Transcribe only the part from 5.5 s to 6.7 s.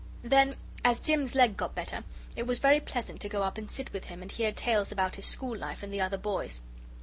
life and the other boys.